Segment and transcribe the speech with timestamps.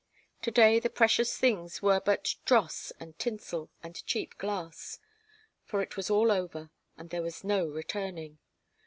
[0.41, 4.97] To day the precious things were but dross and tinsel and cheap glass.
[5.63, 8.39] For it was all over, and there was no returning.